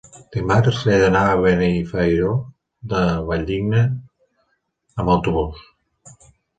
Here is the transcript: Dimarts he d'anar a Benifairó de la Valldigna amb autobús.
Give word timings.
Dimarts 0.35 0.79
he 0.93 0.95
d'anar 1.03 1.21
a 1.33 1.35
Benifairó 1.43 2.33
de 2.95 3.05
la 3.05 3.13
Valldigna 3.31 3.85
amb 3.89 5.19
autobús. 5.21 5.67